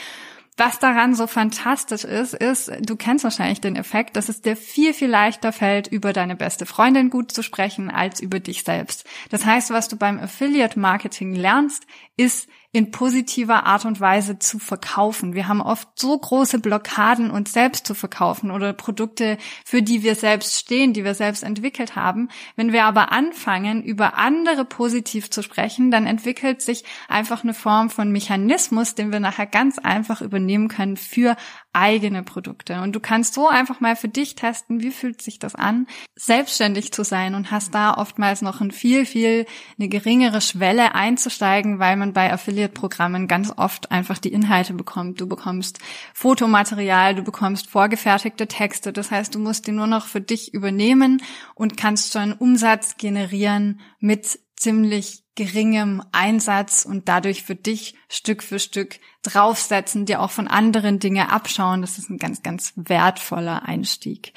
was 0.58 0.80
daran 0.80 1.14
so 1.14 1.28
fantastisch 1.28 2.04
ist, 2.04 2.34
ist, 2.34 2.70
du 2.80 2.96
kennst 2.96 3.22
wahrscheinlich 3.22 3.60
den 3.60 3.76
Effekt, 3.76 4.16
dass 4.16 4.28
es 4.28 4.42
dir 4.42 4.56
viel, 4.56 4.92
viel 4.92 5.08
leichter 5.08 5.52
fällt, 5.52 5.86
über 5.86 6.12
deine 6.12 6.34
beste 6.34 6.66
Freundin 6.66 7.10
gut 7.10 7.30
zu 7.30 7.42
sprechen, 7.42 7.90
als 7.90 8.18
über 8.18 8.40
dich 8.40 8.64
selbst. 8.64 9.06
Das 9.30 9.44
heißt, 9.44 9.70
was 9.70 9.88
du 9.88 9.96
beim 9.96 10.18
Affiliate 10.18 10.78
Marketing 10.78 11.32
lernst, 11.34 11.86
ist 12.16 12.48
in 12.70 12.90
positiver 12.90 13.64
Art 13.64 13.86
und 13.86 13.98
Weise 13.98 14.38
zu 14.38 14.58
verkaufen. 14.58 15.32
Wir 15.32 15.48
haben 15.48 15.62
oft 15.62 15.88
so 15.94 16.18
große 16.18 16.58
Blockaden, 16.58 17.30
uns 17.30 17.52
selbst 17.52 17.86
zu 17.86 17.94
verkaufen 17.94 18.50
oder 18.50 18.74
Produkte, 18.74 19.38
für 19.64 19.80
die 19.80 20.02
wir 20.02 20.14
selbst 20.14 20.54
stehen, 20.58 20.92
die 20.92 21.02
wir 21.02 21.14
selbst 21.14 21.44
entwickelt 21.44 21.96
haben. 21.96 22.28
Wenn 22.56 22.72
wir 22.72 22.84
aber 22.84 23.10
anfangen, 23.10 23.82
über 23.82 24.18
andere 24.18 24.66
positiv 24.66 25.30
zu 25.30 25.42
sprechen, 25.42 25.90
dann 25.90 26.06
entwickelt 26.06 26.60
sich 26.60 26.84
einfach 27.08 27.42
eine 27.42 27.54
Form 27.54 27.88
von 27.88 28.12
Mechanismus, 28.12 28.94
den 28.94 29.12
wir 29.12 29.20
nachher 29.20 29.46
ganz 29.46 29.78
einfach 29.78 30.20
übernehmen 30.20 30.68
können 30.68 30.98
für 30.98 31.36
eigene 31.72 32.22
Produkte. 32.22 32.80
Und 32.80 32.94
du 32.94 33.00
kannst 33.00 33.34
so 33.34 33.48
einfach 33.48 33.80
mal 33.80 33.94
für 33.94 34.08
dich 34.08 34.34
testen, 34.34 34.82
wie 34.82 34.90
fühlt 34.90 35.22
sich 35.22 35.38
das 35.38 35.54
an, 35.54 35.86
selbstständig 36.16 36.92
zu 36.92 37.04
sein 37.04 37.34
und 37.34 37.50
hast 37.50 37.74
da 37.74 37.94
oftmals 37.94 38.42
noch 38.42 38.60
ein 38.60 38.70
viel, 38.70 39.06
viel 39.06 39.46
eine 39.78 39.88
geringere 39.88 40.40
Schwelle 40.40 40.94
einzusteigen, 40.94 41.78
weil 41.78 41.96
man 41.96 42.12
bei 42.12 42.32
Affiliate-Programmen 42.32 43.28
ganz 43.28 43.52
oft 43.56 43.90
einfach 43.92 44.18
die 44.18 44.32
Inhalte 44.32 44.72
bekommt. 44.74 45.20
Du 45.20 45.28
bekommst 45.28 45.78
Fotomaterial, 46.14 47.14
du 47.14 47.22
bekommst 47.22 47.68
vorgefertigte 47.68 48.46
Texte. 48.46 48.92
Das 48.92 49.10
heißt, 49.10 49.34
du 49.34 49.38
musst 49.38 49.66
die 49.66 49.72
nur 49.72 49.86
noch 49.86 50.06
für 50.06 50.20
dich 50.20 50.54
übernehmen 50.54 51.22
und 51.54 51.76
kannst 51.76 52.12
schon 52.12 52.32
Umsatz 52.32 52.96
generieren 52.96 53.80
mit 54.00 54.38
ziemlich 54.58 55.24
geringem 55.34 56.02
Einsatz 56.10 56.84
und 56.84 57.08
dadurch 57.08 57.44
für 57.44 57.54
dich 57.54 57.94
Stück 58.08 58.42
für 58.42 58.58
Stück 58.58 58.98
draufsetzen, 59.22 60.04
dir 60.04 60.20
auch 60.20 60.30
von 60.30 60.48
anderen 60.48 60.98
Dinge 60.98 61.30
abschauen. 61.30 61.80
Das 61.80 61.98
ist 61.98 62.10
ein 62.10 62.18
ganz, 62.18 62.42
ganz 62.42 62.72
wertvoller 62.74 63.62
Einstieg. 63.62 64.32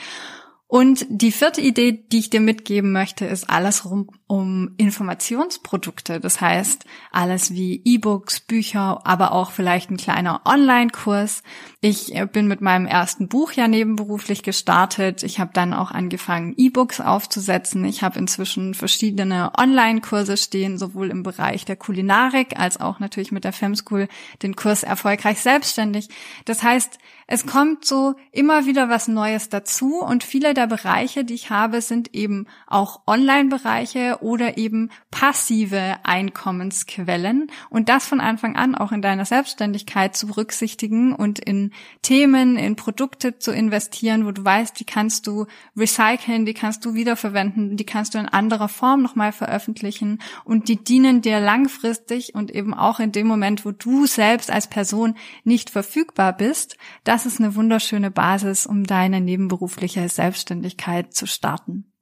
Und 0.73 1.05
die 1.09 1.33
vierte 1.33 1.59
Idee, 1.59 1.91
die 1.91 2.19
ich 2.19 2.29
dir 2.29 2.39
mitgeben 2.39 2.93
möchte, 2.93 3.25
ist 3.25 3.49
alles 3.49 3.83
rum 3.83 4.07
um 4.27 4.73
Informationsprodukte. 4.77 6.21
Das 6.21 6.39
heißt, 6.39 6.85
alles 7.11 7.51
wie 7.51 7.81
E-Books, 7.83 8.39
Bücher, 8.39 9.01
aber 9.05 9.33
auch 9.33 9.51
vielleicht 9.51 9.91
ein 9.91 9.97
kleiner 9.97 10.43
Online-Kurs. 10.45 11.43
Ich 11.81 12.15
äh, 12.15 12.25
bin 12.25 12.47
mit 12.47 12.61
meinem 12.61 12.85
ersten 12.85 13.27
Buch 13.27 13.51
ja 13.51 13.67
nebenberuflich 13.67 14.43
gestartet. 14.43 15.23
Ich 15.23 15.41
habe 15.41 15.51
dann 15.53 15.73
auch 15.73 15.91
angefangen, 15.91 16.53
E-Books 16.55 17.01
aufzusetzen. 17.01 17.83
Ich 17.83 18.01
habe 18.01 18.17
inzwischen 18.17 18.73
verschiedene 18.73 19.51
Online-Kurse 19.57 20.37
stehen, 20.37 20.77
sowohl 20.77 21.09
im 21.09 21.23
Bereich 21.23 21.65
der 21.65 21.75
Kulinarik 21.75 22.57
als 22.57 22.79
auch 22.79 23.01
natürlich 23.01 23.33
mit 23.33 23.43
der 23.43 23.51
Femschool 23.51 24.07
den 24.41 24.55
Kurs 24.55 24.83
erfolgreich 24.83 25.41
selbstständig. 25.41 26.07
Das 26.45 26.63
heißt, 26.63 26.97
es 27.27 27.45
kommt 27.45 27.85
so 27.85 28.15
immer 28.31 28.65
wieder 28.65 28.89
was 28.89 29.07
Neues 29.07 29.49
dazu 29.49 30.01
und 30.01 30.23
viele 30.23 30.53
der 30.53 30.67
Bereiche, 30.67 31.23
die 31.23 31.33
ich 31.33 31.49
habe, 31.49 31.81
sind 31.81 32.13
eben 32.13 32.47
auch 32.67 33.01
Online-Bereiche 33.07 34.19
oder 34.21 34.57
eben 34.57 34.89
passive 35.11 35.97
Einkommensquellen 36.03 37.51
und 37.69 37.89
das 37.89 38.05
von 38.05 38.19
Anfang 38.19 38.55
an 38.55 38.75
auch 38.75 38.91
in 38.91 39.01
deiner 39.01 39.25
Selbstständigkeit 39.25 40.15
zu 40.15 40.27
berücksichtigen 40.27 41.13
und 41.13 41.39
in 41.39 41.71
Themen, 42.01 42.57
in 42.57 42.75
Produkte 42.75 43.39
zu 43.39 43.51
investieren, 43.51 44.25
wo 44.25 44.31
du 44.31 44.43
weißt, 44.43 44.79
die 44.79 44.85
kannst 44.85 45.27
du 45.27 45.45
recyceln, 45.77 46.45
die 46.45 46.53
kannst 46.53 46.85
du 46.85 46.93
wiederverwenden, 46.93 47.77
die 47.77 47.85
kannst 47.85 48.13
du 48.13 48.19
in 48.19 48.27
anderer 48.27 48.69
Form 48.69 49.01
nochmal 49.01 49.31
veröffentlichen 49.31 50.19
und 50.43 50.67
die 50.67 50.83
dienen 50.83 51.21
dir 51.21 51.39
langfristig 51.39 52.35
und 52.35 52.51
eben 52.51 52.73
auch 52.73 52.99
in 52.99 53.11
dem 53.11 53.27
Moment, 53.27 53.65
wo 53.65 53.71
du 53.71 54.05
selbst 54.05 54.51
als 54.51 54.67
Person 54.67 55.15
nicht 55.43 55.69
verfügbar 55.69 56.33
bist. 56.33 56.77
Das 57.23 57.33
ist 57.33 57.39
eine 57.39 57.53
wunderschöne 57.53 58.09
Basis, 58.09 58.65
um 58.65 58.83
deine 58.83 59.21
nebenberufliche 59.21 60.09
Selbstständigkeit 60.09 61.13
zu 61.13 61.27
starten. 61.27 61.93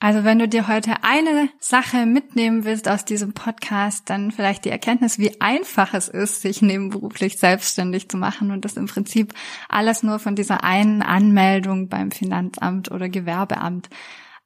Also 0.00 0.24
wenn 0.24 0.38
du 0.38 0.48
dir 0.48 0.68
heute 0.68 1.02
eine 1.02 1.50
Sache 1.58 2.06
mitnehmen 2.06 2.64
willst 2.64 2.88
aus 2.88 3.04
diesem 3.04 3.34
Podcast, 3.34 4.08
dann 4.08 4.32
vielleicht 4.32 4.64
die 4.64 4.70
Erkenntnis, 4.70 5.18
wie 5.18 5.38
einfach 5.38 5.92
es 5.92 6.08
ist, 6.08 6.40
sich 6.40 6.62
nebenberuflich 6.62 7.36
selbstständig 7.36 8.08
zu 8.08 8.16
machen 8.16 8.52
und 8.52 8.64
das 8.64 8.78
im 8.78 8.86
Prinzip 8.86 9.34
alles 9.68 10.02
nur 10.02 10.18
von 10.18 10.34
dieser 10.34 10.64
einen 10.64 11.02
Anmeldung 11.02 11.90
beim 11.90 12.10
Finanzamt 12.10 12.90
oder 12.90 13.10
Gewerbeamt 13.10 13.90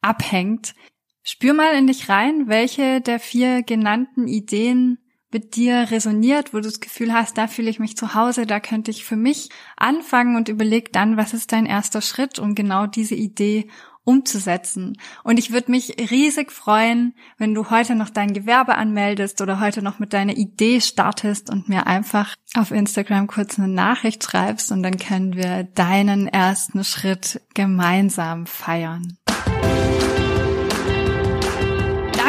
abhängt. 0.01 0.75
Spür 1.23 1.55
mal 1.55 1.75
in 1.75 1.87
dich 1.87 2.09
rein, 2.09 2.49
welche 2.49 3.01
der 3.01 3.21
vier 3.21 3.63
genannten 3.63 4.27
Ideen 4.27 4.99
mit 5.33 5.57
dir 5.57 5.91
resoniert, 5.91 6.53
wo 6.53 6.59
du 6.59 6.65
das 6.65 6.81
Gefühl 6.81 7.13
hast, 7.13 7.37
da 7.37 7.47
fühle 7.47 7.71
ich 7.71 7.79
mich 7.79 7.97
zu 7.97 8.15
Hause, 8.15 8.47
da 8.47 8.61
könnte 8.61 8.91
ich 8.91 9.05
für 9.05 9.17
mich 9.17 9.51
anfangen 9.77 10.37
und 10.37 10.49
überleg 10.49 10.93
dann, 10.93 11.17
was 11.17 11.35
ist 11.35 11.53
dein 11.53 11.67
erster 11.67 12.01
Schritt, 12.01 12.39
um 12.39 12.55
genau 12.55 12.87
diese 12.87 13.15
Idee 13.15 13.69
umzusetzen. 14.09 14.97
Und 15.23 15.39
ich 15.39 15.53
würde 15.53 15.71
mich 15.71 15.97
riesig 16.11 16.51
freuen, 16.51 17.15
wenn 17.37 17.53
du 17.53 17.69
heute 17.69 17.95
noch 17.95 18.09
dein 18.09 18.33
Gewerbe 18.33 18.77
anmeldest 18.77 19.43
oder 19.43 19.61
heute 19.61 19.83
noch 19.83 19.99
mit 19.99 20.15
deiner 20.15 20.35
Idee 20.35 20.81
startest 20.81 21.51
und 21.51 21.69
mir 21.69 21.87
einfach 21.87 22.35
auf 22.55 22.71
Instagram 22.71 23.27
kurz 23.27 23.59
eine 23.59 23.69
Nachricht 23.69 24.25
schreibst 24.25 24.73
und 24.73 24.83
dann 24.83 24.97
können 24.97 25.37
wir 25.37 25.65
deinen 25.65 26.27
ersten 26.27 26.85
Schritt 26.85 27.43
gemeinsam 27.53 28.47
feiern. 28.47 29.19